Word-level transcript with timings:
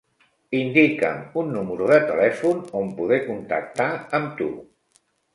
Indica'm 0.59 1.17
un 1.41 1.51
número 1.57 1.89
de 1.91 1.99
telèfon 2.11 2.63
on 2.79 2.89
poder 3.01 3.19
contactar 3.27 3.91
amb 4.21 4.33
tu. 4.41 4.49